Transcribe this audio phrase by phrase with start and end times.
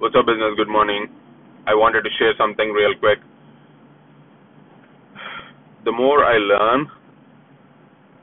[0.00, 0.56] What's up, business?
[0.56, 1.08] Good morning.
[1.66, 3.18] I wanted to share something real quick.
[5.84, 6.86] The more I learn,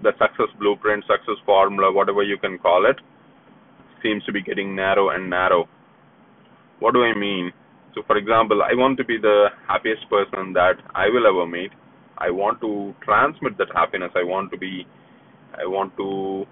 [0.02, 2.96] the success blueprint, success formula, whatever you can call it,
[4.02, 5.70] seems to be getting narrow and narrow.
[6.80, 7.54] What do I mean?
[7.94, 11.70] So, for example, I want to be the happiest person that I will ever meet.
[12.18, 14.10] I want to transmit that happiness.
[14.16, 14.88] I want to be,
[15.54, 16.48] I want to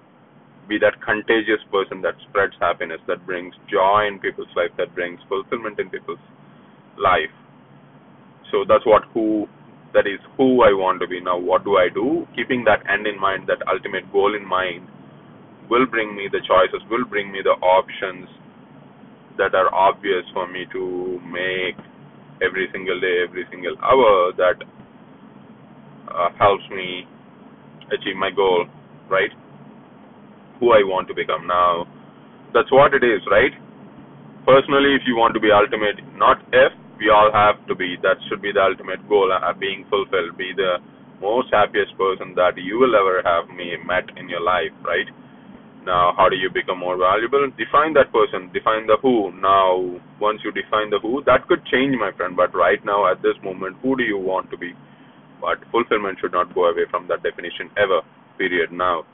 [0.67, 5.19] be that contagious person that spreads happiness, that brings joy in people's life, that brings
[5.29, 6.21] fulfillment in people's
[6.97, 7.33] life.
[8.51, 9.47] So that's what who
[9.93, 11.21] that is who I want to be.
[11.21, 12.27] Now what do I do?
[12.35, 14.87] Keeping that end in mind, that ultimate goal in mind
[15.69, 18.27] will bring me the choices, will bring me the options
[19.37, 21.75] that are obvious for me to make
[22.41, 24.59] every single day, every single hour that
[26.11, 27.07] uh, helps me
[27.91, 28.65] achieve my goal,
[29.09, 29.31] right?
[30.59, 31.85] Who I want to become now.
[32.53, 33.51] That's what it is, right?
[34.45, 37.97] Personally, if you want to be ultimate, not if, we all have to be.
[38.01, 40.79] That should be the ultimate goal, uh, being fulfilled, be the
[41.19, 45.07] most happiest person that you will ever have me met in your life, right?
[45.85, 47.45] Now, how do you become more valuable?
[47.57, 49.31] Define that person, define the who.
[49.37, 53.21] Now, once you define the who, that could change, my friend, but right now, at
[53.21, 54.73] this moment, who do you want to be?
[55.39, 58.01] But fulfillment should not go away from that definition ever,
[58.37, 58.71] period.
[58.71, 59.05] Now,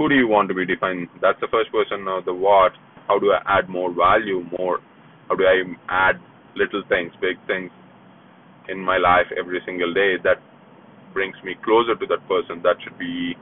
[0.00, 1.12] who do you want to be defined?
[1.20, 2.08] That's the first person.
[2.08, 2.72] of the what,
[3.06, 4.80] how do I add more value, more,
[5.28, 5.60] how do I
[5.92, 6.16] add
[6.56, 7.68] little things, big things
[8.72, 10.40] in my life every single day that
[11.12, 12.64] brings me closer to that person.
[12.64, 13.36] That should be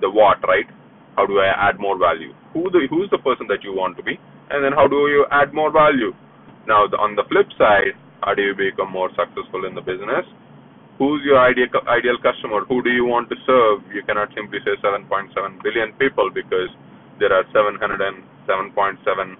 [0.00, 0.70] the what, right?
[1.16, 2.30] How do I add more value?
[2.54, 4.14] Who the who's the person that you want to be,
[4.50, 6.14] and then how do you add more value?
[6.70, 10.22] Now, the, on the flip side, how do you become more successful in the business?
[10.98, 12.64] Who's your ideal ideal customer?
[12.68, 13.82] Who do you want to serve?
[13.92, 16.68] You cannot simply say 7.7 billion people because
[17.18, 19.36] there are 707.7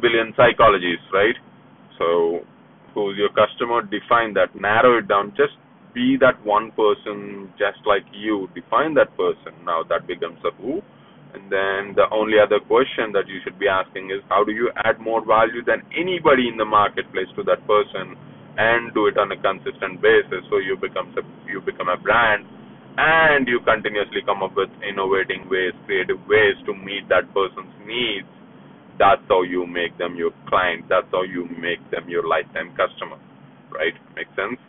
[0.00, 1.36] billion psychologies, right?
[1.98, 2.40] So,
[2.94, 3.82] who's your customer?
[3.82, 4.54] Define that.
[4.58, 5.34] Narrow it down.
[5.36, 5.52] Just
[5.94, 8.48] be that one person, just like you.
[8.54, 9.52] Define that person.
[9.64, 10.80] Now that becomes a who.
[11.34, 14.70] And then the only other question that you should be asking is how do you
[14.84, 18.16] add more value than anybody in the marketplace to that person?
[18.58, 20.44] And do it on a consistent basis.
[20.50, 21.14] So you become
[21.48, 22.44] you become a brand
[22.98, 28.28] and you continuously come up with innovating ways creative ways to meet that person's needs.
[28.98, 30.84] That's how you make them your client.
[30.88, 33.16] That's how you make them your lifetime customer.
[33.72, 33.96] Right?
[34.14, 34.60] Makes sense?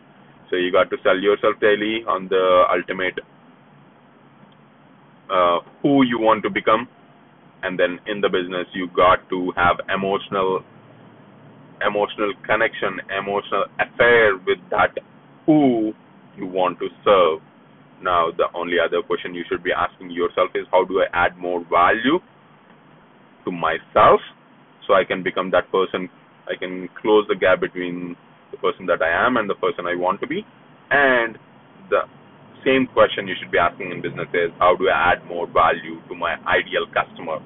[0.50, 3.20] So you got to sell yourself daily on the ultimate
[5.28, 6.88] uh, who you want to become.
[7.62, 10.64] And then in the business you got to have emotional
[11.86, 14.94] emotional connection, emotional affair with that
[15.46, 15.92] who
[16.36, 17.40] you want to serve.
[18.02, 21.38] Now, the only other question you should be asking yourself is how do I add
[21.38, 22.18] more value
[23.44, 24.20] to myself
[24.86, 26.08] so I can become that person?
[26.46, 28.16] I can close the gap between
[28.50, 30.44] the person that I am and the person I want to be.
[30.90, 31.38] And
[31.88, 32.04] the
[32.64, 36.00] same question you should be asking in business is how do I add more value
[36.08, 37.40] to my ideal customer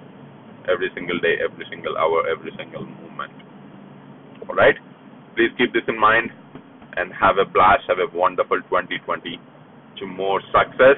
[0.70, 3.47] every single day, every single hour, every single moment?
[4.48, 4.74] All right.
[5.36, 6.30] Please keep this in mind
[6.96, 7.84] and have a blast.
[7.88, 9.38] Have a wonderful 2020
[9.98, 10.96] to more success,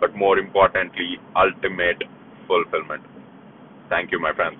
[0.00, 2.02] but more importantly, ultimate
[2.46, 3.02] fulfillment.
[3.88, 4.56] Thank you, my friends.